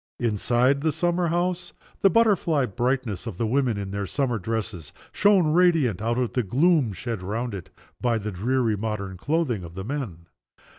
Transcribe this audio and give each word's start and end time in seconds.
Inside 0.19 0.81
the 0.81 0.91
summer 0.91 1.27
house 1.27 1.73
the 2.01 2.09
butterfly 2.09 2.65
brightness 2.65 3.27
of 3.27 3.37
the 3.37 3.45
women 3.45 3.77
in 3.77 3.91
their 3.91 4.07
summer 4.07 4.39
dresses 4.39 4.91
shone 5.11 5.53
radiant 5.53 6.01
out 6.01 6.17
of 6.17 6.33
the 6.33 6.41
gloom 6.41 6.91
shed 6.91 7.21
round 7.21 7.53
it 7.53 7.69
by 8.01 8.17
the 8.17 8.31
dreary 8.31 8.75
modern 8.75 9.15
clothing 9.15 9.63
of 9.63 9.75
the 9.75 9.85
men. 9.85 10.25